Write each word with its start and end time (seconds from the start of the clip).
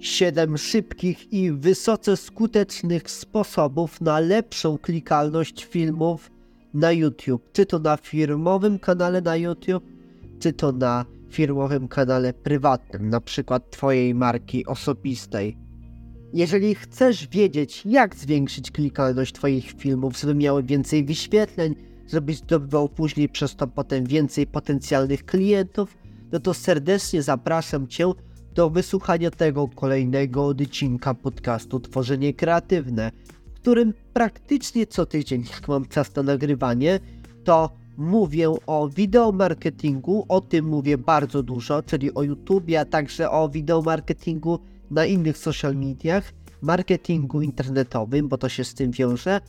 7 0.00 0.58
szybkich 0.58 1.32
i 1.32 1.52
wysoce 1.52 2.16
skutecznych 2.16 3.10
sposobów 3.10 4.00
na 4.00 4.20
lepszą 4.20 4.78
klikalność 4.78 5.64
filmów 5.64 6.30
na 6.74 6.92
YouTube. 6.92 7.52
Czy 7.52 7.66
to 7.66 7.78
na 7.78 7.96
firmowym 7.96 8.78
kanale 8.78 9.20
na 9.20 9.36
YouTube, 9.36 9.84
czy 10.40 10.52
to 10.52 10.72
na 10.72 11.04
firmowym 11.30 11.88
kanale 11.88 12.32
prywatnym, 12.32 13.08
na 13.08 13.20
przykład 13.20 13.70
Twojej 13.70 14.14
marki 14.14 14.66
osobistej. 14.66 15.56
Jeżeli 16.32 16.74
chcesz 16.74 17.28
wiedzieć, 17.28 17.82
jak 17.86 18.16
zwiększyć 18.16 18.70
klikalność 18.70 19.32
Twoich 19.32 19.72
filmów, 19.72 20.18
żeby 20.18 20.34
miały 20.34 20.62
więcej 20.62 21.04
wyświetleń, 21.04 21.74
żebyś 22.12 22.36
zdobywał 22.36 22.88
później 22.88 23.28
przez 23.28 23.56
to 23.56 23.66
potem 23.66 24.04
więcej 24.04 24.46
potencjalnych 24.46 25.24
klientów, 25.24 25.96
no 26.32 26.40
to 26.40 26.54
serdecznie 26.54 27.22
zapraszam 27.22 27.86
Cię 27.88 28.12
do 28.56 28.70
wysłuchania 28.70 29.30
tego 29.30 29.68
kolejnego 29.68 30.46
odcinka 30.46 31.14
podcastu 31.14 31.80
Tworzenie 31.80 32.34
Kreatywne, 32.34 33.12
w 33.46 33.60
którym 33.60 33.94
praktycznie 34.12 34.86
co 34.86 35.06
tydzień, 35.06 35.44
jak 35.52 35.68
mam 35.68 35.86
czas 35.88 36.14
na 36.14 36.22
nagrywanie, 36.22 37.00
to 37.44 37.70
mówię 37.96 38.54
o 38.66 38.88
wideomarketingu, 38.88 40.24
o 40.28 40.40
tym 40.40 40.64
mówię 40.64 40.98
bardzo 40.98 41.42
dużo, 41.42 41.82
czyli 41.82 42.14
o 42.14 42.22
YouTube, 42.22 42.76
a 42.80 42.84
także 42.84 43.30
o 43.30 43.48
wideomarketingu 43.48 44.58
na 44.90 45.06
innych 45.06 45.38
social 45.38 45.76
mediach, 45.76 46.32
marketingu 46.62 47.42
internetowym, 47.42 48.28
bo 48.28 48.38
to 48.38 48.48
się 48.48 48.64
z 48.64 48.74
tym 48.74 48.90
wiąże, 48.90 49.40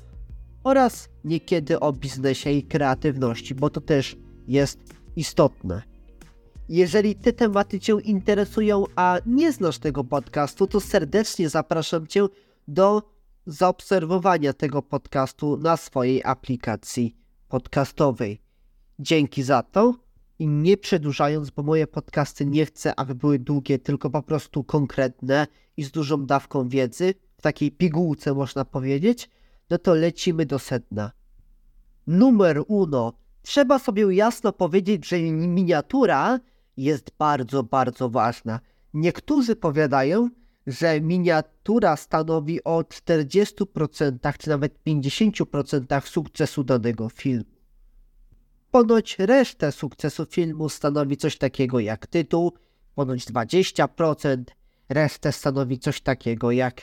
oraz 0.64 1.10
niekiedy 1.24 1.80
o 1.80 1.94
biznesie 1.94 2.52
i 2.52 2.64
kreatywności, 2.64 3.56
bo 3.56 3.70
to 3.70 3.82
też 3.82 4.18
jest 4.48 4.80
istotne. 5.16 5.97
Jeżeli 6.70 7.16
te 7.16 7.34
tematy 7.34 7.80
Cię 7.80 7.94
interesują, 8.04 8.84
a 8.96 9.18
nie 9.26 9.52
znasz 9.52 9.80
tego 9.80 10.04
podcastu, 10.04 10.68
to 10.68 10.80
serdecznie 10.80 11.50
zapraszam 11.50 12.08
Cię 12.08 12.28
do 12.68 13.04
zaobserwowania 13.46 14.54
tego 14.54 14.82
podcastu 14.82 15.58
na 15.58 15.78
swojej 15.78 16.24
aplikacji 16.24 17.16
podcastowej. 17.48 18.42
Dzięki 19.00 19.44
za 19.44 19.64
to 19.64 19.94
i 20.40 20.48
nie 20.48 20.78
przedłużając, 20.78 21.50
bo 21.50 21.64
moje 21.64 21.88
podcasty 21.88 22.46
nie 22.46 22.66
chcę, 22.66 23.00
aby 23.00 23.16
były 23.16 23.40
długie, 23.40 23.80
tylko 23.80 24.10
po 24.10 24.24
prostu 24.24 24.64
konkretne 24.64 25.48
i 25.78 25.84
z 25.84 25.92
dużą 25.92 26.26
dawką 26.26 26.70
wiedzy, 26.70 27.14
w 27.38 27.42
takiej 27.42 27.72
pigułce 27.72 28.34
można 28.34 28.66
powiedzieć, 28.66 29.30
no 29.70 29.78
to 29.78 29.94
lecimy 29.94 30.46
do 30.46 30.60
sedna. 30.60 31.12
Numer 32.08 32.64
uno. 32.68 33.14
Trzeba 33.42 33.80
sobie 33.80 34.16
jasno 34.16 34.54
powiedzieć, 34.54 35.08
że 35.08 35.20
miniatura 35.22 36.40
jest 36.78 37.12
bardzo, 37.20 37.64
bardzo 37.64 38.10
ważna. 38.10 38.60
Niektórzy 38.94 39.56
powiadają, 39.56 40.30
że 40.68 41.02
miniatura 41.02 41.96
stanowi 41.96 42.64
o 42.64 42.82
40% 42.82 44.38
czy 44.38 44.50
nawet 44.50 44.80
50% 44.88 46.08
sukcesu 46.08 46.64
danego 46.64 47.10
filmu. 47.10 47.58
Ponoć 48.72 49.20
resztę 49.20 49.72
sukcesu 49.72 50.26
filmu 50.26 50.70
stanowi 50.70 51.18
coś 51.18 51.38
takiego 51.38 51.80
jak 51.80 52.08
tytuł, 52.08 52.54
ponoć 52.96 53.26
20%, 53.26 54.44
resztę 54.90 55.32
stanowi 55.32 55.80
coś 55.80 56.02
takiego 56.02 56.52
jak 56.52 56.82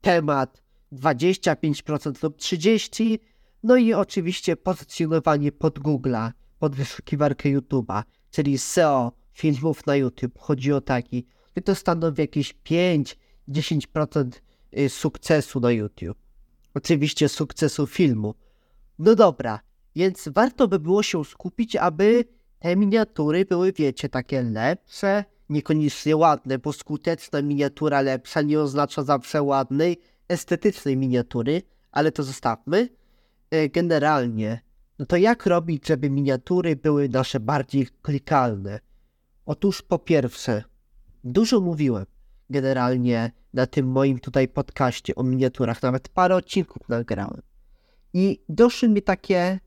temat, 0.00 0.62
25% 0.92 2.22
lub 2.22 2.36
30%, 2.36 3.18
no 3.62 3.76
i 3.76 3.92
oczywiście 3.92 4.56
pozycjonowanie 4.56 5.52
pod 5.52 5.78
Google'a, 5.78 6.30
pod 6.58 6.74
wyszukiwarkę 6.74 7.48
YouTube'a, 7.48 8.02
czyli 8.30 8.58
SEO 8.58 9.12
filmów 9.32 9.86
na 9.86 9.96
YouTube. 9.96 10.38
Chodzi 10.38 10.72
o 10.72 10.80
taki, 10.80 11.26
to 11.64 11.74
stanowi 11.74 12.20
jakieś 12.20 12.54
5-10% 13.48 14.30
y, 14.78 14.88
sukcesu 14.88 15.60
na 15.60 15.70
YouTube. 15.70 16.18
Oczywiście 16.74 17.28
sukcesu 17.28 17.86
filmu. 17.86 18.34
No 18.98 19.14
dobra, 19.14 19.60
więc 19.96 20.28
warto 20.28 20.68
by 20.68 20.78
było 20.78 21.02
się 21.02 21.24
skupić, 21.24 21.76
aby 21.76 22.24
te 22.58 22.76
miniatury 22.76 23.44
były, 23.44 23.72
wiecie, 23.72 24.08
takie 24.08 24.42
lepsze, 24.42 25.24
niekoniecznie 25.48 26.16
ładne, 26.16 26.58
bo 26.58 26.72
skuteczna 26.72 27.42
miniatura 27.42 28.00
lepsza 28.00 28.42
nie 28.42 28.60
oznacza 28.60 29.02
zawsze 29.02 29.42
ładnej, 29.42 30.00
estetycznej 30.28 30.96
miniatury, 30.96 31.62
ale 31.92 32.12
to 32.12 32.22
zostawmy. 32.22 32.88
Y, 33.54 33.68
generalnie 33.68 34.60
no 35.00 35.06
to 35.06 35.16
jak 35.16 35.46
robić, 35.46 35.86
żeby 35.86 36.10
miniatury 36.10 36.76
były 36.76 37.08
nasze 37.08 37.40
bardziej 37.40 37.88
klikalne? 38.02 38.80
Otóż 39.46 39.82
po 39.82 39.98
pierwsze, 39.98 40.64
dużo 41.24 41.60
mówiłem 41.60 42.06
generalnie 42.50 43.32
na 43.54 43.66
tym 43.66 43.88
moim 43.88 44.18
tutaj 44.18 44.48
podcaście 44.48 45.14
o 45.14 45.22
miniaturach, 45.22 45.82
nawet 45.82 46.08
parę 46.08 46.36
odcinków 46.36 46.88
nagrałem. 46.88 47.42
I 48.12 48.42
doszły 48.48 48.88
mi 48.88 49.02
takie 49.02 49.60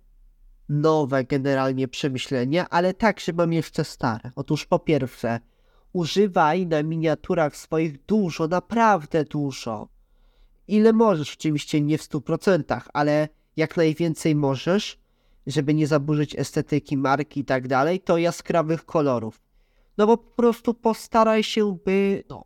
nowe 0.70 1.24
generalnie 1.24 1.88
przemyślenia, 1.88 2.70
ale 2.70 2.94
także 2.94 3.34
mam 3.34 3.54
jeszcze 3.54 3.84
stare. 3.84 4.32
Otóż 4.36 4.66
po 4.66 4.80
pierwsze, 4.80 5.40
używaj 5.94 6.68
na 6.68 6.84
miniaturach 6.84 7.58
swoich 7.58 8.06
dużo, 8.06 8.48
naprawdę 8.48 9.24
dużo. 9.24 9.88
Ile 10.68 10.94
możesz, 10.94 11.34
oczywiście 11.34 11.82
nie 11.82 11.98
w 11.98 12.02
100%, 12.02 12.82
ale 12.94 13.30
jak 13.56 13.78
najwięcej 13.78 14.36
możesz, 14.36 15.03
żeby 15.48 15.74
nie 15.74 15.88
zaburzyć 15.88 16.40
estetyki 16.40 16.98
marki 16.98 17.40
i 17.40 17.46
tak 17.46 17.68
dalej, 17.68 18.00
to 18.00 18.18
jaskrawych 18.18 18.86
kolorów. 18.86 19.42
No 19.98 20.08
bo 20.08 20.18
po 20.18 20.36
prostu 20.36 20.74
postaraj 20.74 21.44
się, 21.44 21.78
by, 21.86 22.24
no, 22.30 22.46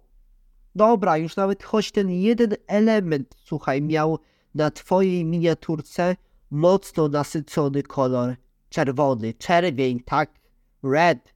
dobra, 0.75 1.18
już 1.18 1.35
nawet 1.35 1.63
choć 1.63 1.91
ten 1.91 2.09
jeden 2.09 2.56
element, 2.68 3.35
słuchaj, 3.46 3.81
miał 3.81 4.19
na 4.56 4.72
twojej 4.72 5.25
miniaturce 5.25 6.16
mocno 6.52 7.08
nasycony 7.08 7.84
kolor 7.84 8.35
czerwony, 8.69 9.34
czerwień, 9.34 10.00
tak, 10.00 10.40
red, 10.84 11.34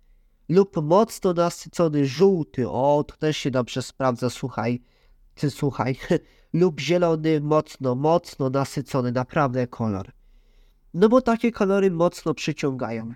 lub 0.49 0.83
mocno 0.83 1.33
nasycony 1.33 2.05
żółty, 2.05 2.69
o, 2.69 3.03
to 3.07 3.17
też 3.17 3.37
się 3.37 3.51
dobrze 3.51 3.81
sprawdza, 3.81 4.29
słuchaj, 4.29 4.81
czy 5.35 5.49
słuchaj, 5.49 5.97
lub 6.53 6.79
zielony, 6.79 7.41
mocno, 7.41 7.95
mocno 7.95 8.49
nasycony, 8.49 9.11
naprawdę 9.11 9.67
kolor. 9.67 10.11
No 10.93 11.09
bo 11.09 11.21
takie 11.21 11.51
kolory 11.51 11.91
mocno 11.91 12.33
przyciągają. 12.33 13.13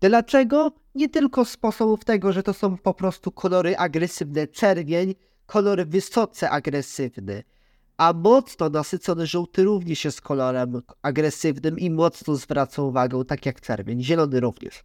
Dlaczego? 0.00 0.72
Nie 0.94 1.08
tylko 1.08 1.44
z 1.44 1.50
sposobów 1.50 2.04
tego, 2.04 2.32
że 2.32 2.42
to 2.42 2.54
są 2.54 2.76
po 2.78 2.94
prostu 2.94 3.30
kolory 3.30 3.76
agresywne. 3.76 4.46
Czerwień, 4.46 5.14
kolor 5.46 5.86
wysoce 5.86 6.50
agresywny, 6.50 7.42
a 7.96 8.12
mocno 8.12 8.70
nasycony 8.70 9.26
żółty 9.26 9.64
również 9.64 10.04
jest 10.04 10.20
kolorem 10.20 10.82
agresywnym 11.02 11.78
i 11.78 11.90
mocno 11.90 12.36
zwraca 12.36 12.82
uwagę, 12.82 13.24
tak 13.24 13.46
jak 13.46 13.60
czerwień. 13.60 14.02
Zielony 14.02 14.40
również, 14.40 14.84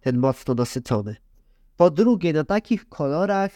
ten 0.00 0.18
mocno 0.18 0.54
nasycony. 0.54 1.16
Po 1.76 1.90
drugie, 1.90 2.32
na 2.32 2.44
takich 2.44 2.88
kolorach 2.88 3.52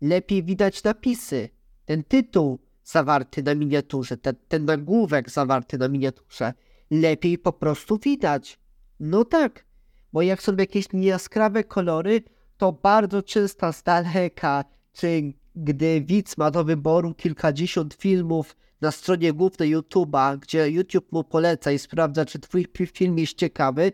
lepiej 0.00 0.42
widać 0.42 0.82
napisy. 0.82 1.48
Ten 1.84 2.04
tytuł 2.04 2.58
zawarty 2.84 3.42
na 3.42 3.54
miniaturze, 3.54 4.16
ten, 4.16 4.34
ten 4.48 4.64
nagłówek 4.64 5.30
zawarty 5.30 5.78
na 5.78 5.88
miniaturze 5.88 6.52
lepiej 6.90 7.38
po 7.38 7.52
prostu 7.52 7.98
widać. 7.98 8.58
No 9.00 9.24
tak, 9.24 9.64
bo 10.12 10.22
jak 10.22 10.42
są 10.42 10.56
jakieś 10.56 10.92
niejaskrawe 10.92 11.64
kolory, 11.64 12.22
to 12.56 12.72
bardzo 12.72 13.22
często 13.22 13.72
z 13.72 13.82
daleka, 13.82 14.64
czy 14.92 15.32
gdy 15.56 16.00
widz 16.00 16.36
ma 16.36 16.50
do 16.50 16.64
wyboru 16.64 17.14
kilkadziesiąt 17.14 17.94
filmów 17.94 18.56
na 18.80 18.90
stronie 18.90 19.32
głównej 19.32 19.76
YouTube'a, 19.76 20.38
gdzie 20.38 20.70
YouTube 20.70 21.12
mu 21.12 21.24
poleca 21.24 21.72
i 21.72 21.78
sprawdza, 21.78 22.24
czy 22.24 22.38
twój 22.38 22.66
film 22.92 23.18
jest 23.18 23.34
ciekawy, 23.34 23.92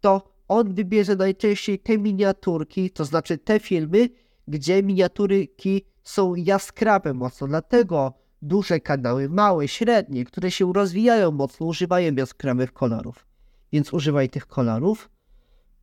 to 0.00 0.32
on 0.48 0.74
wybierze 0.74 1.16
najczęściej 1.16 1.78
te 1.78 1.98
miniaturki, 1.98 2.90
to 2.90 3.04
znaczy 3.04 3.38
te 3.38 3.60
filmy, 3.60 4.08
gdzie 4.48 4.82
miniaturki 4.82 5.84
są 6.02 6.34
jaskrawe 6.34 7.14
mocno. 7.14 7.48
Dlatego 7.48 8.21
duże 8.42 8.80
kanały, 8.80 9.28
małe, 9.28 9.68
średnie, 9.68 10.24
które 10.24 10.50
się 10.50 10.72
rozwijają 10.72 11.30
mocno, 11.30 11.66
używają 11.66 12.14
jaskrawych 12.14 12.72
kolorów. 12.72 13.26
Więc 13.72 13.92
używaj 13.92 14.28
tych 14.28 14.46
kolorów. 14.46 15.10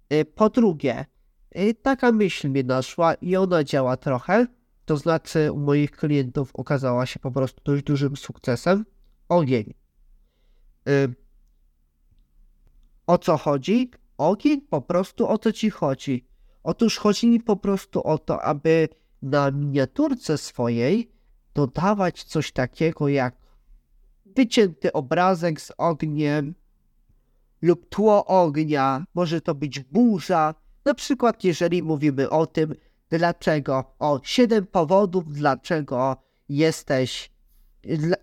E, 0.10 0.26
po 0.26 0.50
drugie, 0.50 1.06
e, 1.52 1.74
taka 1.74 2.12
myśl 2.12 2.50
mnie 2.50 2.64
naszła 2.64 3.14
i 3.14 3.36
ona 3.36 3.64
działa 3.64 3.98
trochę. 3.98 4.48
To 4.86 4.98
znaczy, 4.98 5.52
u 5.52 5.60
moich 5.60 5.92
klientów 5.92 6.56
okazała 6.56 7.06
się 7.06 7.20
po 7.20 7.32
prostu 7.32 7.62
dość 7.64 7.84
dużym 7.84 8.18
sukcesem. 8.18 8.86
Ogień. 9.30 9.74
E, 10.88 11.08
o 13.08 13.18
co 13.18 13.38
chodzi? 13.38 13.92
Ogień 14.18 14.62
po 14.62 14.82
prostu 14.82 15.28
o 15.28 15.38
co 15.38 15.52
ci 15.52 15.70
chodzi? 15.70 16.26
Otóż 16.64 16.98
chodzi 16.98 17.28
mi 17.28 17.40
po 17.40 17.56
prostu 17.56 18.04
o 18.04 18.18
to, 18.18 18.42
aby 18.42 18.90
na 19.22 19.52
miniaturce 19.52 20.38
swojej 20.38 21.19
dodawać 21.54 22.24
coś 22.24 22.52
takiego 22.52 23.08
jak 23.08 23.36
wycięty 24.26 24.94
obrazek 24.94 25.62
z 25.62 25.72
ogniem 25.78 26.56
lub 27.62 27.90
tło 27.90 28.26
ognia, 28.26 29.06
może 29.16 29.42
to 29.42 29.56
być 29.56 29.80
burza. 29.80 30.56
Na 30.86 30.94
przykład, 30.94 31.44
jeżeli 31.44 31.84
mówimy 31.84 32.30
o 32.30 32.46
tym, 32.46 32.76
dlaczego, 33.10 33.96
o 34.00 34.20
7 34.24 34.68
powodów, 34.68 35.34
dlaczego 35.34 36.18
jesteś, 36.50 37.32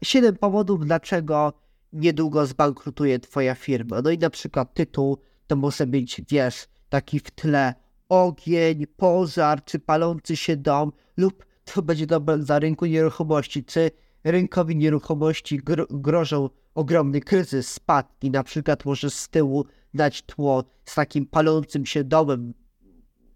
7 0.02 0.36
powodów, 0.36 0.86
dlaczego 0.86 1.52
niedługo 1.92 2.46
zbankrutuje 2.46 3.18
twoja 3.18 3.54
firma. 3.54 4.02
No 4.02 4.10
i 4.10 4.18
na 4.18 4.30
przykład 4.30 4.74
tytuł 4.74 5.18
to 5.46 5.56
może 5.56 5.86
być, 5.86 6.22
wiesz, 6.28 6.68
taki 6.88 7.20
w 7.20 7.30
tle 7.30 7.74
ogień, 8.08 8.86
pożar, 8.86 9.64
czy 9.64 9.78
palący 9.78 10.36
się 10.36 10.56
dom, 10.56 10.92
lub 11.16 11.46
to 11.74 11.82
będzie 11.82 12.06
dobre 12.06 12.42
za 12.42 12.58
rynku 12.58 12.86
nieruchomości, 12.86 13.64
czy 13.64 13.90
rynkowi 14.24 14.76
nieruchomości 14.76 15.58
gro 15.58 15.86
grożą 15.90 16.50
ogromny 16.74 17.20
kryzys, 17.20 17.68
spadki, 17.72 18.30
na 18.30 18.44
przykład 18.44 18.84
może 18.84 19.10
z 19.10 19.28
tyłu 19.28 19.64
dać 19.94 20.22
tło 20.22 20.64
z 20.84 20.94
takim 20.94 21.26
palącym 21.26 21.86
się 21.86 22.04
domem, 22.04 22.54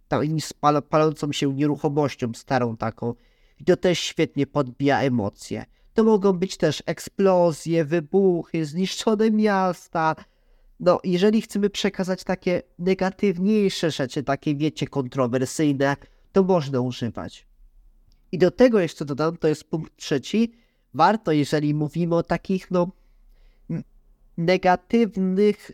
tam, 0.08 0.40
z 0.40 0.52
pal 0.52 0.82
palącą 0.82 1.32
się 1.32 1.54
nieruchomością 1.54 2.34
starą 2.34 2.76
taką. 2.76 3.14
I 3.60 3.64
to 3.64 3.76
też 3.76 3.98
świetnie 3.98 4.46
podbija 4.46 5.00
emocje. 5.00 5.64
To 5.94 6.04
mogą 6.04 6.32
być 6.32 6.56
też 6.56 6.82
eksplozje, 6.86 7.84
wybuchy, 7.84 8.64
zniszczone 8.64 9.30
miasta. 9.30 10.16
No, 10.80 11.00
jeżeli 11.04 11.42
chcemy 11.42 11.70
przekazać 11.70 12.24
takie 12.24 12.62
negatywniejsze 12.78 13.90
rzeczy, 13.90 14.22
takie 14.22 14.54
wiecie, 14.54 14.86
kontrowersyjne, 14.86 15.96
to 16.32 16.42
można 16.42 16.80
używać. 16.80 17.49
I 18.32 18.38
do 18.38 18.50
tego 18.50 18.80
jeszcze 18.80 19.04
dodam, 19.04 19.36
to 19.36 19.48
jest 19.48 19.64
punkt 19.64 19.96
trzeci. 19.96 20.52
Warto, 20.94 21.32
jeżeli 21.32 21.74
mówimy 21.74 22.14
o 22.14 22.22
takich, 22.22 22.70
no, 22.70 22.90
negatywnych, 24.36 25.70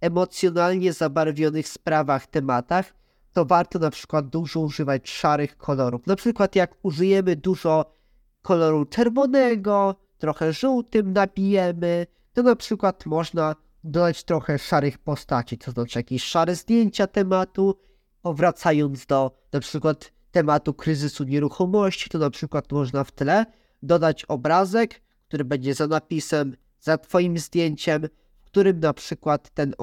emocjonalnie 0.00 0.92
zabarwionych 0.92 1.68
sprawach, 1.68 2.26
tematach, 2.26 2.94
to 3.32 3.44
warto 3.44 3.78
na 3.78 3.90
przykład 3.90 4.28
dużo 4.28 4.60
używać 4.60 5.10
szarych 5.10 5.56
kolorów. 5.56 6.06
Na 6.06 6.16
przykład 6.16 6.56
jak 6.56 6.74
użyjemy 6.82 7.36
dużo 7.36 7.94
koloru 8.42 8.84
czerwonego, 8.84 9.96
trochę 10.18 10.52
żółtym 10.52 11.12
nabijemy, 11.12 12.06
to 12.32 12.42
na 12.42 12.56
przykład 12.56 13.06
można 13.06 13.56
dodać 13.84 14.24
trochę 14.24 14.58
szarych 14.58 14.98
postaci, 14.98 15.58
to 15.58 15.70
znaczy 15.70 15.98
jakieś 15.98 16.24
szare 16.24 16.54
zdjęcia 16.54 17.06
tematu, 17.06 17.78
powracając 18.22 19.06
do 19.06 19.30
na 19.52 19.60
przykład 19.60 20.12
tematu 20.32 20.74
kryzysu 20.74 21.24
nieruchomości, 21.24 22.10
to 22.10 22.18
na 22.18 22.30
przykład 22.30 22.72
można 22.72 23.04
w 23.04 23.12
tle 23.12 23.46
dodać 23.82 24.24
obrazek, 24.24 25.02
który 25.28 25.44
będzie 25.44 25.74
za 25.74 25.86
napisem, 25.86 26.56
za 26.80 26.98
twoim 26.98 27.38
zdjęciem, 27.38 28.08
w 28.40 28.44
którym 28.44 28.80
na 28.80 28.92
przykład 28.92 29.50
ten, 29.50 29.74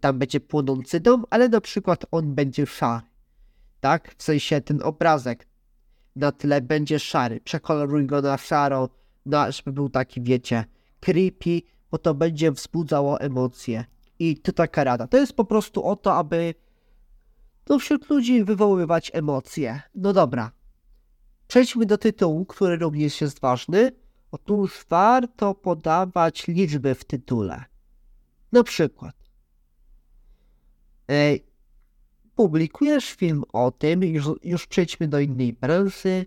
tam 0.00 0.18
będzie 0.18 0.40
płonący 0.40 1.00
dom, 1.00 1.24
ale 1.30 1.48
na 1.48 1.60
przykład 1.60 2.04
on 2.10 2.34
będzie 2.34 2.66
szary. 2.66 3.06
Tak? 3.80 4.14
W 4.18 4.22
sensie 4.22 4.60
ten 4.60 4.82
obrazek 4.82 5.46
na 6.16 6.32
tle 6.32 6.60
będzie 6.60 6.98
szary. 6.98 7.40
Przekoloruj 7.40 8.06
go 8.06 8.22
na 8.22 8.36
szaro, 8.36 8.88
na, 9.26 9.50
żeby 9.50 9.72
był 9.72 9.88
taki, 9.88 10.22
wiecie, 10.22 10.64
creepy, 11.00 11.62
bo 11.90 11.98
to 11.98 12.14
będzie 12.14 12.52
wzbudzało 12.52 13.20
emocje. 13.20 13.84
I 14.18 14.36
to 14.36 14.52
taka 14.52 14.84
rada. 14.84 15.06
To 15.06 15.16
jest 15.16 15.32
po 15.32 15.44
prostu 15.44 15.84
o 15.84 15.96
to, 15.96 16.14
aby 16.14 16.54
no, 17.68 17.78
wśród 17.78 18.10
ludzi 18.10 18.44
wywoływać 18.44 19.10
emocje. 19.14 19.82
No 19.94 20.12
dobra. 20.12 20.52
Przejdźmy 21.48 21.86
do 21.86 21.98
tytułu, 21.98 22.46
który 22.46 22.76
również 22.76 23.20
jest 23.20 23.40
ważny. 23.40 23.92
Otóż 24.30 24.84
warto 24.88 25.54
podawać 25.54 26.46
liczby 26.48 26.94
w 26.94 27.04
tytule. 27.04 27.64
Na 28.52 28.62
przykład. 28.62 29.14
Ej, 31.08 31.46
publikujesz 32.34 33.10
film 33.10 33.44
o 33.52 33.70
tym, 33.70 34.02
już, 34.02 34.26
już 34.42 34.66
przejdźmy 34.66 35.08
do 35.08 35.20
innej 35.20 35.52
branży, 35.52 36.26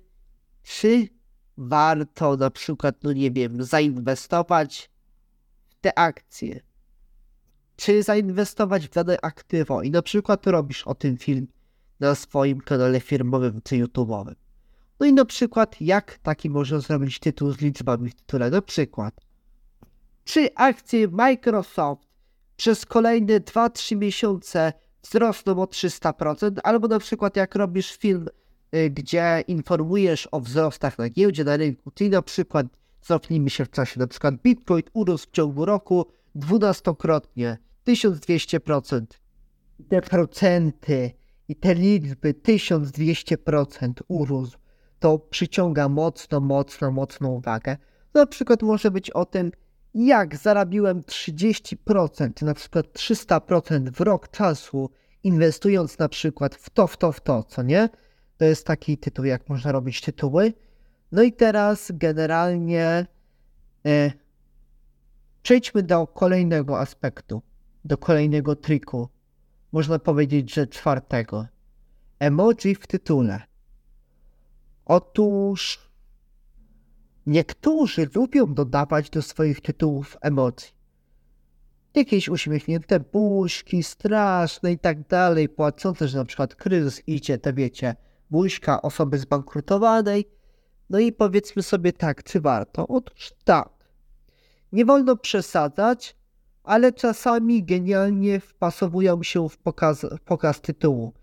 czy 0.64 1.08
warto 1.58 2.38
na 2.38 2.50
przykład, 2.50 3.04
no 3.04 3.14
nie 3.14 3.32
wiem, 3.32 3.64
zainwestować 3.64 4.90
w 5.70 5.76
te 5.76 6.00
akcje, 6.00 6.60
czy 7.82 8.04
zainwestować 8.04 8.88
w 8.88 8.92
dane 8.92 9.18
aktywo 9.22 9.82
i 9.82 9.92
na 9.92 10.02
przykład 10.02 10.48
robisz 10.48 10.84
o 10.84 10.96
tym 10.96 11.18
film 11.18 11.48
na 12.00 12.16
swoim 12.16 12.62
kanale 12.62 13.00
firmowym 13.00 13.62
czy 13.64 13.76
YouTube'owym. 13.76 14.36
No 15.00 15.06
i 15.06 15.14
na 15.14 15.26
przykład 15.26 15.82
jak 15.82 16.18
taki 16.18 16.50
można 16.50 16.80
zrobić 16.80 17.20
tytuł 17.20 17.52
z 17.52 17.62
liczbami 17.62 18.10
w 18.10 18.16
tytule, 18.16 18.50
na 18.50 18.62
przykład 18.62 19.22
czy 20.24 20.50
akcje 20.56 21.08
Microsoft 21.08 22.08
przez 22.58 22.86
kolejne 22.86 23.40
2-3 23.40 23.98
miesiące 23.98 24.74
wzrosną 25.04 25.62
o 25.62 25.66
300%, 25.66 26.52
albo 26.64 26.88
na 26.88 27.00
przykład 27.00 27.36
jak 27.36 27.56
robisz 27.56 27.98
film, 27.98 28.28
y, 28.76 28.90
gdzie 28.90 29.44
informujesz 29.48 30.28
o 30.32 30.40
wzrostach 30.40 30.98
na 30.98 31.10
giełdzie, 31.10 31.44
na 31.44 31.58
rynku, 31.58 31.92
czyli 31.92 32.10
na 32.10 32.22
przykład 32.22 32.68
cofnijmy 33.02 33.50
się 33.50 33.66
w 33.66 33.70
czasie, 33.72 34.00
na 34.00 34.08
przykład 34.08 34.36
Bitcoin 34.36 34.84
urósł 34.94 35.28
w 35.28 35.32
ciągu 35.32 35.66
roku 35.66 36.06
dwunastokrotnie, 36.36 37.58
1200%. 37.88 39.02
Te 39.90 40.02
procenty 40.02 41.12
i 41.48 41.56
te 41.56 41.76
liczby 41.76 42.34
1200% 42.34 43.94
urósł, 44.08 44.58
to 45.00 45.20
przyciąga 45.20 45.90
mocno, 45.90 46.40
mocno, 46.40 46.92
mocną 46.92 47.30
uwagę. 47.30 47.78
Na 48.14 48.26
przykład 48.26 48.62
może 48.62 48.92
być 48.92 49.10
o 49.10 49.26
tym, 49.26 49.52
jak 49.94 50.36
zarabiłem 50.36 51.02
30%, 51.02 52.46
na 52.46 52.54
przykład 52.54 52.86
300% 52.86 53.92
w 53.92 54.02
rok 54.02 54.30
czasu, 54.30 54.90
inwestując 55.24 56.00
na 56.00 56.10
przykład 56.10 56.56
w 56.56 56.70
to, 56.70 56.88
w 56.88 56.98
to, 56.98 57.12
w 57.12 57.22
to, 57.22 57.44
co 57.44 57.64
nie? 57.64 57.90
To 58.38 58.46
jest 58.46 58.68
taki 58.68 58.98
tytuł, 58.98 59.26
jak 59.26 59.50
można 59.50 59.72
robić 59.72 60.02
tytuły. 60.02 60.54
No 61.12 61.24
i 61.24 61.34
teraz 61.34 61.92
generalnie 61.94 63.06
e, 63.86 64.12
przejdźmy 65.42 65.84
do 65.84 66.08
kolejnego 66.08 66.80
aspektu, 66.80 67.42
kolejnego 67.98 68.56
triku. 68.56 69.10
Można 69.72 70.00
powiedzieć, 70.00 70.54
że 70.54 70.68
czwartego. 70.68 71.48
Emoji 72.20 72.76
w 72.76 72.88
tytule. 72.88 73.42
Otóż 74.86 75.92
Niektórzy 77.26 78.10
lubią 78.16 78.54
dodawać 78.54 79.10
do 79.10 79.22
swoich 79.22 79.62
tytułów 79.62 80.18
emocji. 80.22 80.72
Jakieś 81.96 82.30
uśmiechnięte 82.30 83.00
buźki, 83.00 83.84
straszne 83.84 84.72
i 84.72 84.80
tak 84.80 85.08
dalej, 85.08 85.50
płacące, 85.50 86.08
że 86.08 86.18
na 86.18 86.26
przykład 86.26 86.56
kryzys 86.56 87.08
idzie, 87.08 87.38
to 87.38 87.54
wiecie, 87.54 87.96
buźka 88.30 88.82
osoby 88.82 89.18
zbankrutowanej. 89.18 90.30
No 90.90 91.00
i 91.00 91.12
powiedzmy 91.12 91.64
sobie 91.64 91.94
tak, 91.94 92.24
czy 92.24 92.42
warto? 92.42 92.88
Otóż 92.88 93.34
tak. 93.44 93.70
Nie 94.72 94.86
wolno 94.86 95.18
przesadzać, 95.18 96.16
ale 96.64 96.94
czasami 96.94 97.64
genialnie 97.64 98.40
wpasowują 98.40 99.24
się 99.24 99.50
w 99.50 99.58
pokaz, 99.58 100.06
pokaz 100.26 100.62
tytułu. 100.62 101.14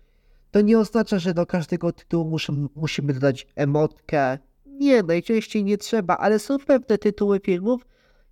To 0.51 0.61
nie 0.61 0.79
oznacza, 0.79 1.19
że 1.19 1.33
do 1.33 1.45
każdego 1.45 1.91
tytułu 1.91 2.37
musimy 2.75 3.13
dodać 3.13 3.47
emotkę, 3.55 4.37
nie, 4.65 5.03
najczęściej 5.03 5.63
nie 5.63 5.77
trzeba, 5.77 6.17
ale 6.17 6.39
są 6.39 6.57
pewne 6.59 6.97
tytuły 6.97 7.39
filmów, 7.39 7.85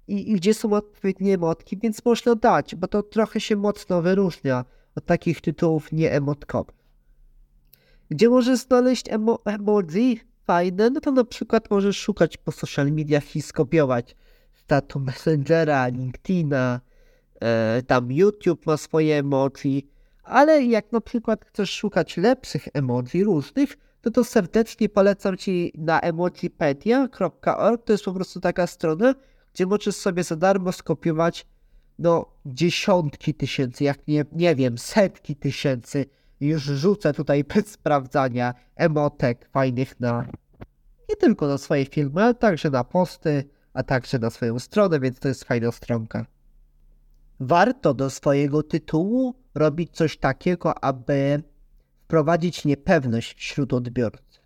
i, 0.07 0.31
i 0.31 0.35
gdzie 0.35 0.53
są 0.53 0.73
odpowiednie 0.73 1.33
emotki, 1.33 1.77
więc 1.77 2.05
można 2.05 2.35
dać, 2.35 2.75
bo 2.75 2.87
to 2.87 3.03
trochę 3.03 3.39
się 3.39 3.55
mocno 3.55 4.01
wyróżnia 4.01 4.65
od 4.95 5.05
takich 5.05 5.41
tytułów 5.41 5.91
nieemotkowych. 5.91 6.75
Gdzie 8.09 8.29
możesz 8.29 8.59
znaleźć 8.59 9.09
emo 9.09 9.39
emoji 9.45 10.19
fajne? 10.45 10.89
No 10.89 10.99
to 10.99 11.11
na 11.11 11.23
przykład 11.23 11.71
możesz 11.71 11.97
szukać 11.97 12.37
po 12.37 12.51
social 12.51 12.91
mediach 12.91 13.35
i 13.35 13.41
skopiować 13.41 14.15
statu 14.53 14.99
Messengera, 14.99 15.87
LinkedIna, 15.87 16.81
tam 17.87 18.11
YouTube 18.11 18.65
ma 18.65 18.77
swoje 18.77 19.17
emoji, 19.17 19.87
ale 20.23 20.63
jak 20.63 20.91
na 20.91 21.01
przykład 21.01 21.45
chcesz 21.45 21.69
szukać 21.69 22.17
lepszych 22.17 22.67
emoji 22.73 23.23
różnych, 23.23 23.77
no 24.05 24.11
to 24.11 24.23
serdecznie 24.23 24.89
polecam 24.89 25.37
Ci 25.37 25.73
na 25.77 26.01
emojipedia.org. 26.01 27.83
To 27.85 27.93
jest 27.93 28.03
po 28.05 28.13
prostu 28.13 28.39
taka 28.39 28.67
strona, 28.67 29.15
gdzie 29.53 29.65
możesz 29.65 29.95
sobie 29.95 30.23
za 30.23 30.35
darmo 30.35 30.71
skopiować 30.71 31.45
no 31.99 32.25
dziesiątki 32.45 33.33
tysięcy, 33.33 33.83
jak 33.83 34.07
nie, 34.07 34.25
nie 34.31 34.55
wiem, 34.55 34.77
setki 34.77 35.35
tysięcy. 35.35 36.05
Już 36.39 36.63
rzucę 36.63 37.13
tutaj 37.13 37.43
bez 37.55 37.67
sprawdzania 37.67 38.53
emotek 38.75 39.49
fajnych 39.51 39.99
na 39.99 40.25
nie 41.09 41.15
tylko 41.15 41.47
na 41.47 41.57
swoje 41.57 41.85
filmy, 41.85 42.23
ale 42.23 42.33
także 42.33 42.69
na 42.69 42.83
posty, 42.83 43.43
a 43.73 43.83
także 43.83 44.19
na 44.19 44.29
swoją 44.29 44.59
stronę, 44.59 44.99
więc 44.99 45.19
to 45.19 45.27
jest 45.27 45.43
fajna 45.43 45.71
stronka. 45.71 46.25
Warto 47.39 47.93
do 47.93 48.09
swojego 48.09 48.63
tytułu 48.63 49.35
robić 49.55 49.95
coś 49.95 50.17
takiego, 50.17 50.83
aby 50.83 51.43
wprowadzić 52.03 52.65
niepewność 52.65 53.37
wśród 53.37 53.73
odbiorcy. 53.73 54.39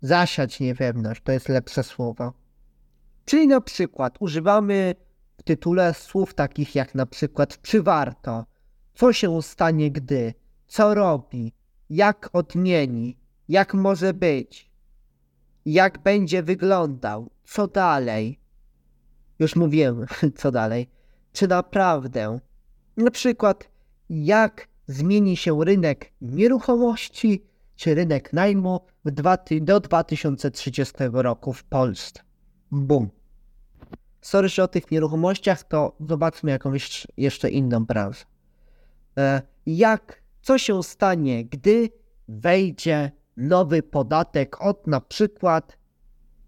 Zasiać 0.00 0.60
niepewność 0.60 1.22
to 1.24 1.32
jest 1.32 1.48
lepsze 1.48 1.82
słowo. 1.82 2.32
Czyli 3.24 3.46
na 3.46 3.60
przykład 3.60 4.16
używamy 4.20 4.94
w 5.38 5.42
tytule 5.42 5.94
słów 5.94 6.34
takich 6.34 6.74
jak 6.74 6.94
na 6.94 7.06
przykład 7.06 7.62
czy 7.62 7.82
warto, 7.82 8.46
co 8.94 9.12
się 9.12 9.42
stanie 9.42 9.90
gdy, 9.90 10.34
co 10.66 10.94
robi, 10.94 11.52
jak 11.90 12.30
odmieni, 12.32 13.16
jak 13.48 13.74
może 13.74 14.14
być, 14.14 14.70
jak 15.64 16.02
będzie 16.02 16.42
wyglądał, 16.42 17.30
co 17.44 17.66
dalej. 17.68 18.40
Już 19.38 19.56
mówiłem, 19.56 20.06
co 20.38 20.50
dalej. 20.50 20.88
Czy 21.32 21.48
naprawdę, 21.48 22.38
na 22.96 23.10
przykład, 23.10 23.68
jak 24.10 24.68
zmieni 24.86 25.36
się 25.36 25.64
rynek 25.64 26.12
nieruchomości, 26.20 27.44
czy 27.76 27.94
rynek 27.94 28.32
najmu 28.32 28.80
do 29.60 29.80
2030 29.80 30.94
roku 31.12 31.52
w 31.52 31.64
Polsce. 31.64 32.20
Bum. 32.70 33.10
Sorry, 34.20 34.48
że 34.48 34.64
o 34.64 34.68
tych 34.68 34.90
nieruchomościach, 34.90 35.64
to 35.64 35.96
zobaczmy 36.08 36.50
jakąś 36.50 37.06
jeszcze 37.16 37.50
inną 37.50 37.84
branżę. 37.84 38.24
E, 39.18 39.42
jak, 39.66 40.22
co 40.42 40.58
się 40.58 40.82
stanie, 40.82 41.44
gdy 41.44 41.88
wejdzie 42.28 43.12
nowy 43.36 43.82
podatek 43.82 44.60
od 44.60 44.86
na 44.86 45.00
przykład 45.00 45.78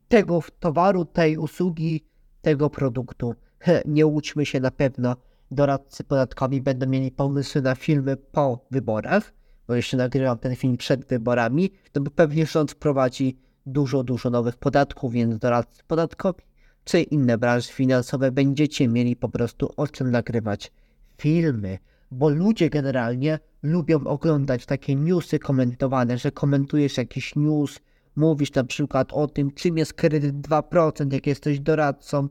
tego 0.09 0.41
towaru, 0.61 1.05
tej 1.05 1.37
usługi, 1.37 2.05
tego 2.43 2.71
produktu. 2.71 3.35
Nie 3.85 4.07
łudźmy 4.07 4.47
się 4.47 4.61
na 4.61 4.71
pewno, 4.71 5.17
doradcy 5.51 6.05
podatkowi 6.05 6.63
będą 6.63 6.87
mieli 6.87 7.11
pomysły 7.11 7.63
na 7.63 7.75
filmy 7.75 8.17
po 8.17 8.67
wyborach, 8.71 9.33
bo 9.69 9.75
jeśli 9.75 9.99
nagrywam 9.99 10.39
ten 10.39 10.57
film 10.57 10.77
przed 10.77 11.05
wyborami, 11.07 11.71
to 11.93 12.01
pewnie 12.01 12.47
rząd 12.47 12.73
wprowadzi 12.73 13.39
dużo, 13.67 14.03
dużo 14.05 14.31
nowych 14.31 14.57
podatków, 14.57 15.13
więc 15.13 15.39
doradcy 15.39 15.83
podatkowi 15.87 16.43
czy 16.85 17.03
inne 17.03 17.39
branże 17.39 17.73
finansowe 17.73 18.33
będziecie 18.33 18.89
mieli 18.89 19.17
po 19.17 19.29
prostu 19.29 19.71
o 19.77 19.89
czym 19.89 20.11
nagrywać 20.11 20.73
filmy, 21.19 21.79
bo 22.11 22.29
ludzie 22.29 22.71
generalnie 22.71 23.39
lubią 23.63 24.05
oglądać 24.05 24.67
takie 24.67 24.95
newsy 24.95 25.39
komentowane, 25.39 26.19
że 26.19 26.33
komentujesz 26.33 26.97
jakiś 26.97 27.37
news, 27.37 27.81
mówisz 28.17 28.53
na 28.53 28.65
przykład 28.65 29.13
o 29.13 29.27
tym, 29.27 29.51
czym 29.51 29.79
jest 29.79 29.93
kredyt 29.93 30.35
2%, 30.35 31.13
jak 31.13 31.27
jesteś 31.27 31.61
doradcą 31.61 32.29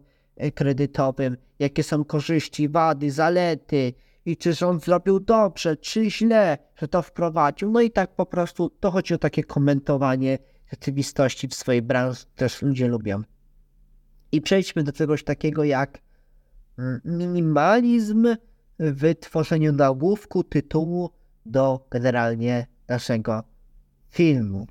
kredytowym, 0.56 1.38
jakie 1.60 1.84
są 1.84 2.06
korzyści, 2.06 2.70
wady, 2.70 3.12
zalety 3.12 3.94
i 4.26 4.38
czy 4.38 4.54
rząd 4.54 4.84
zrobił 4.84 5.20
dobrze, 5.20 5.78
czy 5.78 6.12
źle, 6.12 6.58
że 6.76 6.88
to 6.88 7.02
wprowadził. 7.02 7.72
No 7.72 7.82
i 7.82 7.92
tak 7.92 8.16
po 8.16 8.26
prostu 8.26 8.70
to 8.70 8.92
chodzi 8.92 9.14
o 9.14 9.18
takie 9.18 9.44
komentowanie 9.44 10.38
rzeczywistości 10.72 11.48
w 11.48 11.54
swojej 11.54 11.82
branży, 11.82 12.26
też 12.36 12.62
ludzie 12.62 12.88
lubią. 12.88 13.22
I 14.32 14.42
przejdźmy 14.42 14.84
do 14.84 14.92
czegoś 14.92 15.24
takiego 15.24 15.64
jak 15.64 16.02
mm, 16.78 17.02
minimalizm 17.06 18.28
w 18.80 19.16
tworzeniu 19.20 19.74
nagłówku, 19.74 20.44
tytułu 20.44 21.10
do 21.46 21.88
generalnie 21.90 22.68
naszego 22.88 23.44
filmu. 24.10 24.68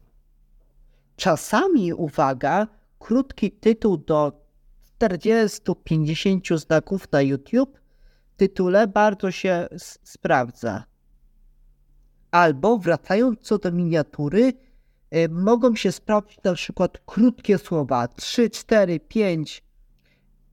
Czasami, 1.16 1.92
uwaga, 1.92 2.66
krótki 2.98 3.50
tytuł 3.50 3.96
do 3.96 4.41
40-50 5.02 6.58
znaków 6.58 7.12
na 7.12 7.22
YouTube 7.22 7.80
w 8.32 8.36
tytule 8.36 8.86
bardzo 8.86 9.30
się 9.30 9.68
sprawdza. 10.04 10.84
Albo 12.30 12.78
wracając 12.78 13.40
co 13.40 13.58
do 13.58 13.72
miniatury, 13.72 14.52
y, 15.14 15.28
mogą 15.28 15.76
się 15.76 15.92
sprawdzić 15.92 16.38
na 16.44 16.54
przykład 16.54 16.98
krótkie 17.06 17.58
słowa 17.58 18.08
3, 18.08 18.50
4, 18.50 19.00
5, 19.00 19.64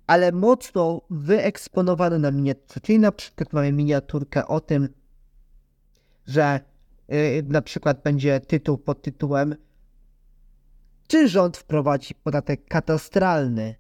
ale 0.08 0.32
mocno 0.32 1.02
wyeksponowane 1.10 2.20
na 2.20 2.32
miniaturze. 2.32 2.80
Czyli 2.80 3.00
na 3.00 3.12
przykład 3.12 3.54
mamy 3.54 3.72
miniaturkę 3.72 4.48
o 4.48 4.60
tym, 4.60 4.90
że 6.28 6.60
yy, 7.08 7.44
na 7.48 7.62
przykład 7.62 8.04
będzie 8.04 8.40
tytuł 8.40 8.78
pod 8.78 9.02
tytułem 9.02 9.56
Czy 11.08 11.28
rząd 11.28 11.58
wprowadzi 11.58 12.16
podatek 12.16 12.66
katastralny? 12.68 13.76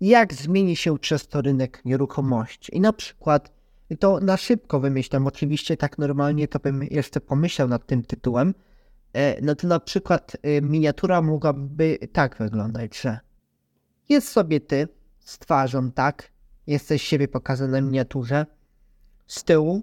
Jak 0.00 0.34
zmieni 0.34 0.76
się 0.76 0.98
przez 0.98 1.28
to 1.28 1.42
rynek 1.42 1.84
nieruchomości? 1.84 2.76
I 2.76 2.80
na 2.80 2.92
przykład 2.92 3.52
to 3.98 4.20
na 4.20 4.36
szybko 4.36 4.80
wymyślam, 4.80 5.26
oczywiście 5.26 5.76
tak 5.76 5.98
normalnie 5.98 6.48
to 6.48 6.58
bym 6.58 6.82
jeszcze 6.90 7.20
pomyślał 7.20 7.68
nad 7.68 7.86
tym 7.86 8.02
tytułem, 8.02 8.54
e, 9.12 9.40
no 9.42 9.54
to 9.54 9.66
na 9.66 9.80
przykład 9.80 10.36
y, 10.46 10.62
miniatura 10.62 11.22
mogłaby 11.22 11.98
tak 12.12 12.36
wyglądać, 12.38 13.00
że 13.00 13.18
jest 14.08 14.28
sobie 14.28 14.60
ty 14.60 14.88
z 15.18 15.38
twarzą, 15.38 15.92
tak? 15.92 16.32
Jesteś 16.66 17.02
siebie 17.02 17.28
pokazany 17.28 17.72
na 17.72 17.80
miniaturze. 17.80 18.46
Z 19.26 19.44
tyłu 19.44 19.82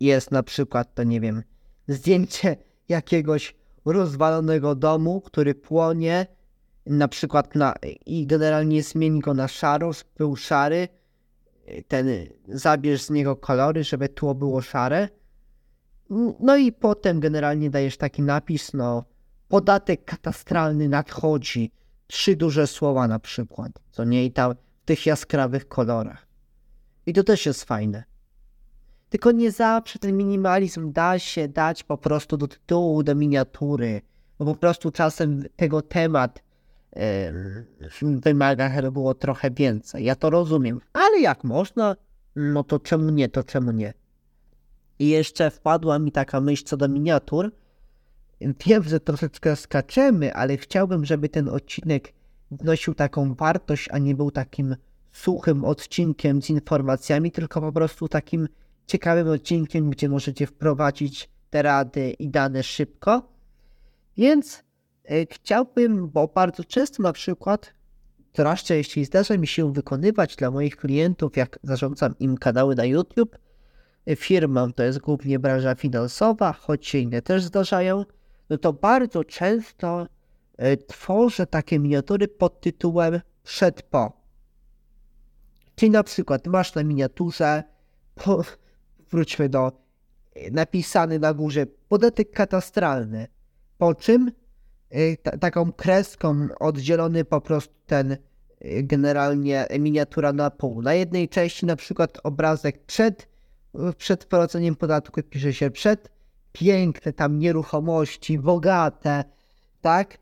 jest 0.00 0.30
na 0.30 0.42
przykład, 0.42 0.94
to 0.94 1.02
nie 1.02 1.20
wiem, 1.20 1.42
zdjęcie 1.88 2.56
jakiegoś 2.88 3.56
rozwalonego 3.84 4.74
domu, 4.74 5.20
który 5.20 5.54
płonie, 5.54 6.26
na 6.86 7.08
przykład 7.08 7.54
na, 7.54 7.74
i 8.06 8.26
generalnie 8.26 8.82
zmieni 8.82 9.20
go 9.20 9.34
na 9.34 9.48
szaro, 9.48 9.90
był 10.16 10.36
szary, 10.36 10.88
ten, 11.88 12.06
zabierz 12.48 13.02
z 13.02 13.10
niego 13.10 13.36
kolory, 13.36 13.84
żeby 13.84 14.08
tło 14.08 14.34
było 14.34 14.60
szare. 14.60 15.08
No 16.40 16.56
i 16.56 16.72
potem 16.72 17.20
generalnie 17.20 17.70
dajesz 17.70 17.96
taki 17.96 18.22
napis, 18.22 18.74
no, 18.74 19.04
podatek 19.48 20.04
katastralny 20.04 20.88
nadchodzi, 20.88 21.70
trzy 22.06 22.36
duże 22.36 22.66
słowa 22.66 23.08
na 23.08 23.18
przykład, 23.18 23.72
co 23.90 24.04
nie, 24.04 24.24
i 24.24 24.32
tam 24.32 24.54
w 24.82 24.84
tych 24.84 25.06
jaskrawych 25.06 25.68
kolorach. 25.68 26.26
I 27.06 27.12
to 27.12 27.24
też 27.24 27.46
jest 27.46 27.64
fajne. 27.64 28.04
Tylko 29.08 29.32
nie 29.32 29.50
zawsze 29.50 29.98
ten 29.98 30.16
minimalizm 30.16 30.92
da 30.92 31.18
się 31.18 31.48
dać 31.48 31.84
po 31.84 31.98
prostu 31.98 32.36
do 32.36 32.48
tytułu, 32.48 33.02
do 33.02 33.14
miniatury, 33.14 34.02
bo 34.38 34.44
po 34.44 34.54
prostu 34.54 34.90
czasem 34.90 35.44
tego 35.56 35.82
temat 35.82 36.42
yy, 36.96 38.20
wymaga, 38.20 38.74
żeby 38.74 38.92
było 38.92 39.14
trochę 39.14 39.50
więcej. 39.50 40.04
Ja 40.04 40.14
to 40.14 40.30
rozumiem, 40.30 40.80
ale 40.92 41.20
jak 41.20 41.44
można, 41.44 41.96
no 42.36 42.64
to 42.64 42.78
czemu 42.78 43.10
nie, 43.10 43.28
to 43.28 43.44
czemu 43.44 43.72
nie. 43.72 43.94
I 44.98 45.08
jeszcze 45.08 45.50
wpadła 45.50 45.98
mi 45.98 46.12
taka 46.12 46.40
myśl 46.40 46.64
co 46.64 46.76
do 46.76 46.88
miniatur. 46.88 47.52
Wiem, 48.66 48.82
że 48.82 49.00
troszeczkę 49.00 49.56
skaczemy, 49.56 50.34
ale 50.34 50.56
chciałbym, 50.56 51.04
żeby 51.04 51.28
ten 51.28 51.48
odcinek 51.48 52.12
wnosił 52.50 52.94
taką 52.94 53.34
wartość, 53.34 53.88
a 53.90 53.98
nie 53.98 54.14
był 54.14 54.30
takim 54.30 54.76
suchym 55.12 55.64
odcinkiem 55.64 56.42
z 56.42 56.50
informacjami, 56.50 57.30
tylko 57.30 57.60
po 57.60 57.72
prostu 57.72 58.08
takim 58.08 58.48
ciekawym 58.86 59.28
odcinkiem, 59.28 59.90
gdzie 59.90 60.08
możecie 60.08 60.46
wprowadzić 60.46 61.30
te 61.50 61.62
rady 61.62 62.10
i 62.10 62.28
dane 62.28 62.62
szybko. 62.62 63.28
Więc 64.16 64.58
e, 64.58 64.62
chciałbym, 65.30 66.08
bo 66.08 66.28
bardzo 66.28 66.64
często 66.64 67.02
na 67.02 67.12
przykład, 67.12 67.74
coraz 68.32 68.62
częściej 68.62 69.04
zdarza 69.04 69.38
mi 69.38 69.46
się 69.46 69.72
wykonywać 69.72 70.36
dla 70.36 70.50
moich 70.50 70.76
klientów, 70.76 71.36
jak 71.36 71.58
zarządzam 71.62 72.14
im 72.18 72.36
kanały 72.36 72.74
na 72.74 72.84
YouTube, 72.84 73.38
e, 74.06 74.16
firmom 74.16 74.72
to 74.72 74.82
jest 74.82 74.98
głównie 74.98 75.38
branża 75.38 75.74
finansowa, 75.74 76.52
choć 76.52 76.86
się 76.86 76.98
inne 76.98 77.22
też 77.22 77.42
zdarzają, 77.44 78.04
no 78.50 78.58
to 78.58 78.72
bardzo 78.72 79.24
często 79.24 80.06
e, 80.56 80.76
tworzę 80.76 81.46
takie 81.46 81.78
miniatury 81.78 82.28
pod 82.28 82.60
tytułem 82.60 83.20
przed 83.42 83.82
po. 83.82 84.24
Czyli 85.76 85.90
na 85.90 86.02
przykład 86.02 86.46
masz 86.46 86.74
na 86.74 86.84
miniaturze 86.84 87.62
po, 88.14 88.44
wróćmy 89.10 89.48
do 89.48 89.72
e, 90.34 90.50
napisany 90.50 91.18
na 91.18 91.34
górze 91.34 91.66
podatek 91.66 92.30
katastralny, 92.30 93.26
po 93.78 93.94
czym 93.94 94.28
e, 94.28 94.32
taką 95.40 95.72
kreską 95.72 96.48
oddzielony 96.60 97.24
po 97.24 97.40
prostu 97.40 97.74
ten 97.86 98.12
e, 98.12 98.18
generalnie 98.82 99.66
miniatura 99.80 100.32
na 100.32 100.50
pół. 100.50 100.82
Na 100.82 100.94
jednej 100.94 101.28
części 101.28 101.66
na 101.66 101.76
przykład 101.76 102.18
obrazek 102.22 102.84
przed, 102.86 103.28
przed 103.96 104.24
wprowadzeniem 104.24 104.76
podatku 104.76 105.22
pisze 105.22 105.52
się 105.52 105.70
przed, 105.70 106.10
piękne 106.52 107.12
tam 107.12 107.38
nieruchomości, 107.38 108.38
bogate, 108.38 109.24
tak? 109.80 110.18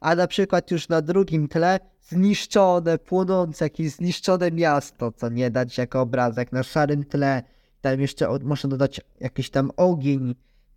A 0.00 0.14
na 0.14 0.26
przykład 0.26 0.70
już 0.70 0.88
na 0.88 1.02
drugim 1.02 1.48
tle 1.48 1.80
zniszczone, 2.02 2.98
płonące, 2.98 3.64
jakieś 3.64 3.90
zniszczone 3.90 4.50
miasto, 4.50 5.12
co 5.12 5.28
nie 5.28 5.50
dać 5.50 5.78
jako 5.78 6.00
obrazek 6.00 6.52
na 6.52 6.62
szarym 6.62 7.04
tle, 7.04 7.42
tam 7.80 8.00
jeszcze 8.00 8.38
można 8.42 8.70
dodać 8.70 9.00
jakiś 9.20 9.50
tam 9.50 9.70
ogień, 9.76 10.34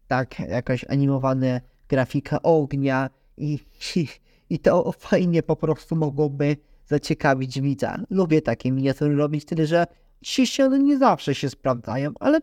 tak, 0.08 0.40
jakaś 0.40 0.86
animowana 0.90 1.60
grafika 1.90 2.42
ognia 2.42 3.10
i, 3.38 3.60
i, 3.96 4.08
i 4.56 4.60
to 4.60 4.92
fajnie 4.92 5.44
po 5.44 5.56
prostu 5.56 5.96
mogłoby 5.96 6.58
zaciekawić 6.86 7.62
widza. 7.62 7.98
Lubię 8.10 8.42
takie 8.42 8.72
miniatury 8.72 9.16
robić, 9.16 9.46
tyle 9.46 9.68
że 9.68 9.88
oczywiście 10.22 10.66
one 10.66 10.80
nie 10.80 10.98
zawsze 10.98 11.36
się 11.36 11.50
sprawdzają, 11.50 12.12
ale 12.20 12.40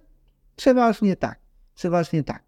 przeważnie 0.56 1.16
tak, 1.16 1.38
przeważnie 1.74 2.24
tak. 2.24 2.42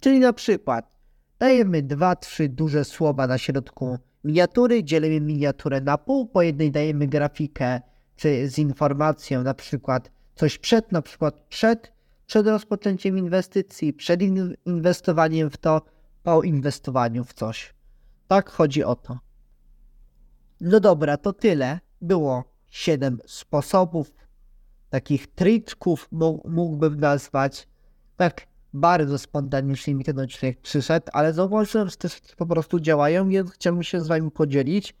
Czyli 0.00 0.18
na 0.18 0.32
przykład 0.32 0.90
dajemy 1.38 1.82
dwa, 1.82 2.16
trzy 2.16 2.48
duże 2.48 2.84
słowa 2.84 3.26
na 3.26 3.38
środku 3.38 3.98
miniatury, 4.24 4.84
dzielimy 4.84 5.20
miniaturę 5.20 5.80
na 5.80 5.98
pół, 5.98 6.26
po 6.26 6.42
jednej 6.42 6.70
dajemy 6.70 7.06
grafikę 7.06 7.80
czy 8.16 8.48
z 8.48 8.58
informacją 8.58 9.42
na 9.42 9.54
przykład 9.54 10.10
coś 10.34 10.58
przed, 10.58 10.92
na 10.92 11.02
przykład 11.02 11.40
przed 11.48 11.92
przed 12.30 12.46
rozpoczęciem 12.46 13.18
inwestycji, 13.18 13.92
przed 13.92 14.22
in- 14.22 14.56
inwestowaniem 14.66 15.50
w 15.50 15.56
to, 15.56 15.82
po 16.22 16.42
inwestowaniu 16.42 17.24
w 17.24 17.32
coś. 17.32 17.74
Tak 18.28 18.50
chodzi 18.50 18.84
o 18.84 18.96
to. 18.96 19.18
No 20.60 20.80
dobra, 20.80 21.16
to 21.16 21.32
tyle. 21.32 21.80
Było 22.00 22.44
7 22.68 23.18
sposobów, 23.26 24.12
takich 24.90 25.26
triczków 25.26 26.08
mógłbym 26.44 27.00
nazwać. 27.00 27.68
Tak 28.16 28.46
bardzo 28.72 29.18
spontanicznie 29.18 29.94
mi 29.94 30.04
ten 30.04 30.18
odcinek 30.18 30.60
przyszedł, 30.60 31.06
ale 31.12 31.32
zauważyłem, 31.32 31.88
że 31.88 31.96
też 31.96 32.20
po 32.36 32.46
prostu 32.46 32.80
działają, 32.80 33.28
więc 33.28 33.50
chciałbym 33.50 33.82
się 33.82 34.00
z 34.00 34.06
wami 34.06 34.30
podzielić. 34.30 34.94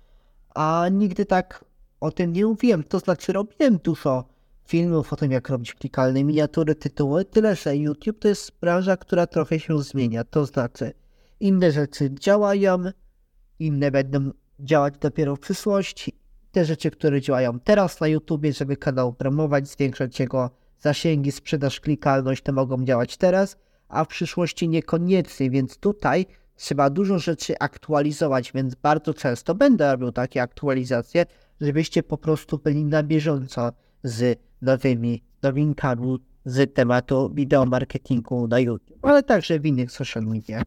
A 0.54 0.86
nigdy 0.92 1.26
tak 1.26 1.64
o 2.00 2.10
tym 2.10 2.32
nie 2.32 2.46
mówiłem. 2.46 2.84
To 2.84 2.98
znaczy 2.98 3.32
robiłem 3.32 3.78
dużo 3.78 4.24
filmów 4.70 5.12
o 5.12 5.16
tym, 5.16 5.32
jak 5.32 5.48
robić 5.48 5.74
klikalne 5.74 6.24
miniatury, 6.24 6.74
tytuły, 6.74 7.24
tyle 7.24 7.56
że 7.56 7.76
YouTube 7.76 8.18
to 8.18 8.28
jest 8.28 8.52
branża, 8.60 8.96
która 8.96 9.26
trochę 9.26 9.60
się 9.60 9.82
zmienia. 9.82 10.24
To 10.24 10.46
znaczy 10.46 10.92
inne 11.40 11.72
rzeczy 11.72 12.10
działają, 12.14 12.78
inne 13.58 13.90
będą 13.90 14.30
działać 14.60 14.94
dopiero 15.00 15.36
w 15.36 15.40
przyszłości. 15.40 16.12
Te 16.52 16.64
rzeczy, 16.64 16.90
które 16.90 17.20
działają 17.20 17.60
teraz 17.60 18.00
na 18.00 18.08
YouTube, 18.08 18.46
żeby 18.50 18.76
kanał 18.76 19.12
promować, 19.12 19.68
zwiększać 19.68 20.20
jego 20.20 20.50
zasięgi, 20.78 21.32
sprzedaż, 21.32 21.80
klikalność, 21.80 22.42
to 22.42 22.52
mogą 22.52 22.84
działać 22.84 23.16
teraz, 23.16 23.56
a 23.88 24.04
w 24.04 24.08
przyszłości 24.08 24.68
niekoniecznie, 24.68 25.50
więc 25.50 25.78
tutaj 25.78 26.26
trzeba 26.56 26.90
dużo 26.90 27.18
rzeczy 27.18 27.54
aktualizować, 27.58 28.52
więc 28.52 28.74
bardzo 28.74 29.14
często 29.14 29.54
będę 29.54 29.92
robił 29.92 30.12
takie 30.12 30.42
aktualizacje, 30.42 31.26
żebyście 31.60 32.02
po 32.02 32.18
prostu 32.18 32.58
byli 32.58 32.84
na 32.84 33.02
bieżąco 33.02 33.72
z 34.02 34.38
nowymi 34.62 35.22
nowinkami 35.42 36.18
z 36.44 36.74
tematu 36.74 37.30
wideo 37.34 37.66
marketingu 37.66 38.48
na 38.48 38.58
YouTube, 38.58 38.98
ale 39.02 39.22
także 39.22 39.60
w 39.60 39.66
innych 39.66 39.92
social 39.92 40.22
media. 40.22 40.62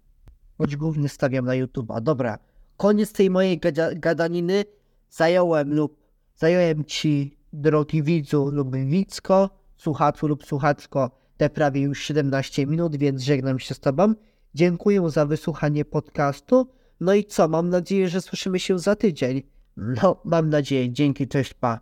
Choć 0.57 0.75
głównie 0.75 1.09
stawiam 1.09 1.45
na 1.45 1.53
YouTube'a. 1.53 2.01
Dobra, 2.01 2.37
koniec 2.77 3.13
tej 3.13 3.29
mojej 3.29 3.57
gada 3.57 3.95
gadaniny. 3.95 4.65
Zająłem 5.09 5.73
lub 5.73 5.97
zająłem 6.35 6.85
Ci, 6.85 7.37
drogi 7.53 8.03
widzu 8.03 8.49
lub 8.51 8.75
widzko, 8.75 9.49
słuchaczu 9.77 10.27
lub 10.27 10.45
słuchaczko, 10.45 11.11
te 11.37 11.49
prawie 11.49 11.81
już 11.81 12.03
17 12.03 12.67
minut, 12.67 12.95
więc 12.95 13.21
żegnam 13.21 13.59
się 13.59 13.75
z 13.75 13.79
Tobą. 13.79 14.13
Dziękuję 14.55 15.09
za 15.09 15.25
wysłuchanie 15.25 15.85
podcastu. 15.85 16.67
No 16.99 17.13
i 17.13 17.25
co, 17.25 17.47
mam 17.47 17.69
nadzieję, 17.69 18.09
że 18.09 18.21
słyszymy 18.21 18.59
się 18.59 18.79
za 18.79 18.95
tydzień. 18.95 19.43
No, 19.77 20.21
mam 20.23 20.49
nadzieję. 20.49 20.91
Dzięki, 20.91 21.27
cześć, 21.27 21.53
pa. 21.53 21.79